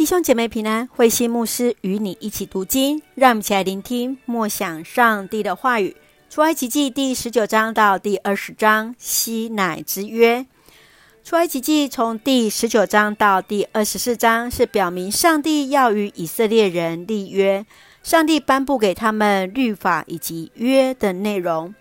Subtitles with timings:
[0.00, 5.94] 弟兄姐妹平安，慧心牧师与你一起读经，让我们一起来聆听默想上帝的话语。
[6.30, 10.46] 出埃及记第十九章到第二十章，西乃之约。
[11.22, 17.66] 出埃及记从第十九章到第二十四章，是表明上帝要与以色列人立约，
[18.02, 21.74] 上帝颁布给他们律法以及约的内容。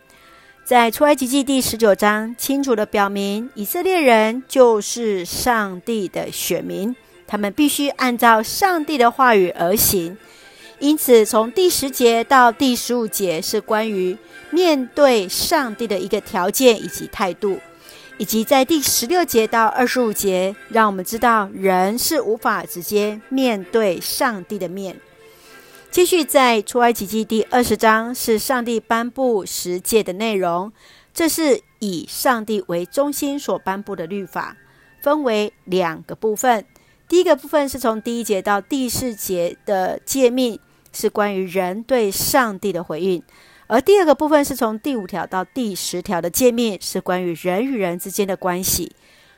[0.65, 6.93] 在出埃及记第十九章，清楚地表明以色列人就是上帝的选民，
[7.29, 10.17] 他们必须按照上帝的话语而行。
[10.79, 14.17] 因此，从第十节到第十五节是关于
[14.49, 17.59] 面对上帝的一个条件以及态度，
[18.17, 24.95] 以及在第十六节到二十五节，让我们知道人是无法直接面对上帝的面。
[25.91, 30.71] 继续在出埃及记第二十章是上帝颁布十诫的内容，
[31.13, 34.55] 这是以上帝为中心所颁布的律法，
[35.01, 36.65] 分为两个部分。
[37.09, 40.59] 第一个部分是从第一节到第四节的诫命，
[40.93, 43.19] 是关于人对上帝的回应；
[43.65, 48.91] 而第二个部分是从第五条到第十条的诫命，是关于人与人之间的关系。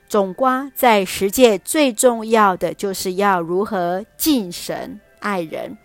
[0.09, 5.77] 总括在十诫最重要的就是要如何敬神爱人。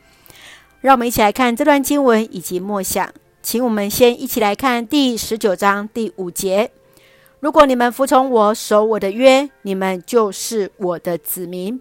[0.81, 3.09] 让我们一起来看这段经文以及默想，
[3.41, 6.73] 请我们先一起来看第十九章第五节：
[7.41, 11.81] 如果你们服从我，守我的约，你们就是我的子民。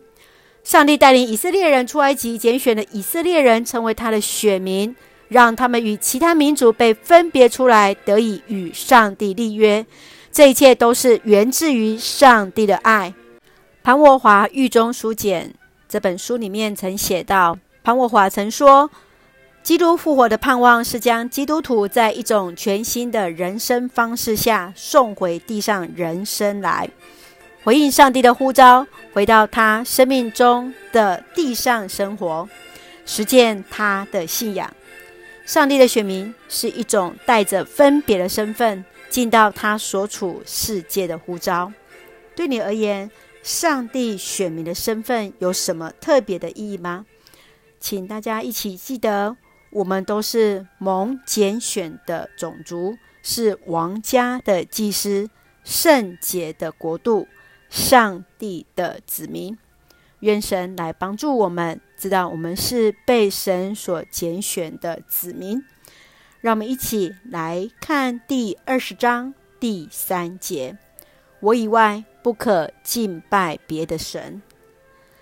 [0.63, 4.95] 上帝带领以色列人出埃及，拣选了以色列人成为他的选民，
[5.27, 9.85] 让他们与其他民族被分别出来，得以与上帝立约。
[10.31, 13.13] 这一切都是源自于上帝的爱。
[13.81, 15.53] 庞霍华狱中书简
[15.87, 17.57] 这本书里面曾写道。
[17.83, 18.89] 庞霍华曾说
[19.65, 26.87] ：“基督复活的盼望是将基督徒在一种全新的人生方式下送回地上人生来，
[27.63, 32.47] 回应上帝的呼召，回到他生命中的地上生活，
[33.07, 34.71] 实践他的信仰。
[35.47, 41.73] 上帝的选民是一种带着分别的身份进到他所处世界的呼召。
[42.35, 43.09] 对你而言，
[43.41, 47.07] 上帝选民的身份有什么特别的意义吗？”
[47.81, 49.35] 请大家一起记得，
[49.75, 55.29] 我们都是蒙拣选的种族，是王家的祭司，
[55.65, 57.27] 圣洁的国度，
[57.69, 59.57] 上帝的子民。
[60.21, 65.61] 愿神来帮助我们，知道我们是被神所拣选的子民。
[66.39, 70.77] 让我们一起来看第二十章第三节：
[71.41, 74.41] 我以外不可敬拜别的神。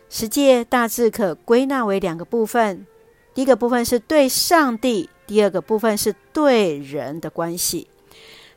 [0.10, 2.86] 十诫大致可归纳为两个部分，
[3.34, 7.88] 第一个部分是对上帝，第二个部分是对人的关系。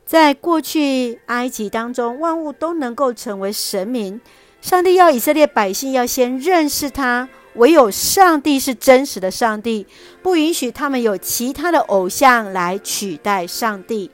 [0.05, 4.21] 在过去埃及当中，万物都能够成为神明。
[4.61, 9.87] 上帝要以色列百姓要先认识他，唯有上帝是真实的上帝，
[10.23, 14.11] 不允许他们有其他的偶像来取代上帝。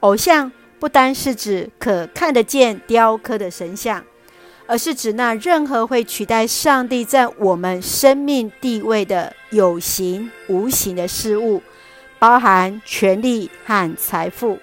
[0.00, 4.04] 偶像不单是指可看得见雕刻的神像。
[4.66, 11.62] 而是指那任何会取代上帝在我们生命地位的有形无形的事物，
[12.18, 14.58] 包含权力和财富。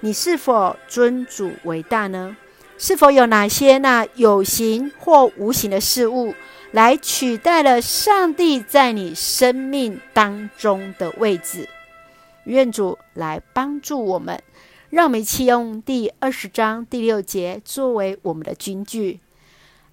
[0.00, 2.36] 你是否尊主为大呢？
[2.76, 6.34] 是否有哪些那有形或无形的事物
[6.72, 11.68] 来取代了上帝在你生命当中的位置？
[12.44, 14.42] 愿主来帮助我们。
[14.92, 19.20] 让我们一起用第二十章第六节作为我们的金句：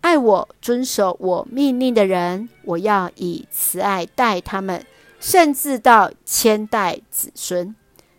[0.02, 4.86] 爱我、遵守我命令的人，我要以慈爱待他们，
[5.18, 7.74] 甚至到千代子孙。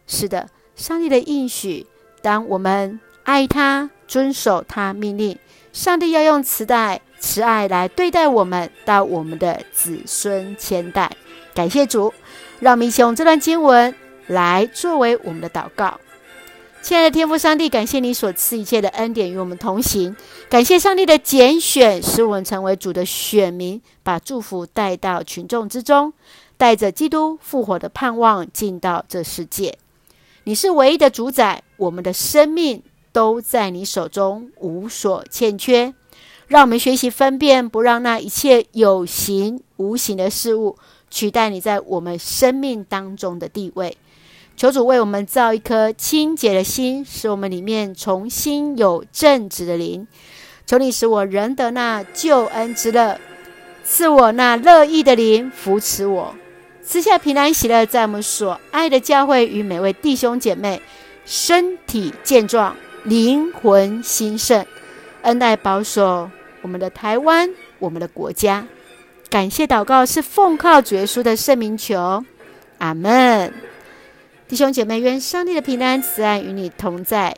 [0.06, 1.86] 是的，上帝的应许，
[2.22, 5.38] 当我们爱他、遵守他命令，
[5.74, 11.14] 上帝要用慈爱、慈爱来对待我们，到我们的子孙千代。
[11.54, 12.14] 感谢主，
[12.58, 13.94] 让我们一起用这段经文
[14.28, 16.00] 来作为我们的祷告。
[16.82, 20.16] 亲爱的天父上帝，感谢你所赐一切的恩典与我们同行。
[20.48, 26.12] 感谢上帝的拣选，使我们成为主的选民，把祝福带到群众之中，
[26.56, 29.76] 带着基督复活的盼望进到这世界。
[30.44, 32.82] 你是唯一的主宰，我们的生命
[33.12, 35.94] 都在你手中，无所欠缺。
[36.48, 40.76] 让我们学习分辨，不让那一切有形无形的事物
[41.10, 43.96] 取代你在我们生命当中的地位。
[44.60, 50.06] 求主为我们造一颗清洁的心，使我们里面重新有正直的灵。
[50.66, 53.18] 求你使我仍得那救恩之乐，
[53.82, 56.34] 赐我那乐意的灵扶持我，
[56.82, 60.82] 赐下平安喜乐，在我们所爱的教会与每位弟兄姐妹
[61.24, 64.66] 身体健壮，灵魂兴盛，
[65.22, 66.30] 恩待保守
[66.60, 67.48] 我们的台湾，
[67.78, 68.66] 我们的国家。
[69.30, 72.22] 感谢祷告是奉靠主耶稣的圣名求，
[72.76, 73.69] 阿门。
[74.50, 77.36] 弟兄姐妹，愿上帝的平安慈爱与你同在，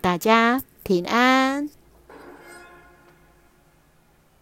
[0.00, 1.31] 大家平安。